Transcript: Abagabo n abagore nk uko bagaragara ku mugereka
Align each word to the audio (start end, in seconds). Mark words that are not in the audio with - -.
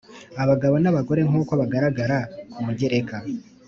Abagabo 0.43 0.75
n 0.79 0.85
abagore 0.91 1.21
nk 1.29 1.35
uko 1.41 1.53
bagaragara 1.61 2.17
ku 2.51 2.59
mugereka 2.65 3.17